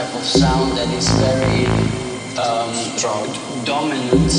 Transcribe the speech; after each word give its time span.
type 0.00 0.14
of 0.14 0.24
sound 0.24 0.72
that 0.78 0.88
is 0.94 1.10
very 1.20 1.66
um, 2.40 2.72
dominant. 3.66 4.32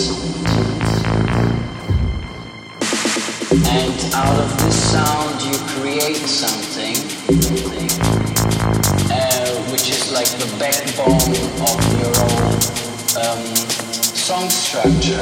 And 3.69 3.93
out 4.15 4.39
of 4.39 4.49
this 4.63 4.91
sound 4.91 5.39
you 5.43 5.53
create 5.75 6.25
something, 6.25 6.95
uh, 9.11 9.51
which 9.71 9.89
is 9.89 10.11
like 10.11 10.29
the 10.41 10.47
backbone 10.57 11.35
of 11.69 11.79
your 12.01 12.13
own 12.25 12.57
um, 13.21 13.45
song 14.15 14.49
structure. 14.49 15.21